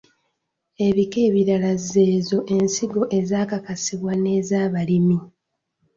[0.87, 5.17] Ebika ebirala z’ezo ensigo ezaakakasibwa n’ez’abalimi.